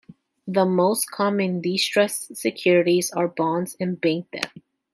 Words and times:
The 0.47 0.65
most 0.65 1.11
common 1.11 1.61
distressed 1.61 2.35
securities 2.35 3.11
are 3.11 3.27
bonds 3.27 3.77
and 3.79 4.01
bank 4.01 4.25
debt. 4.33 4.49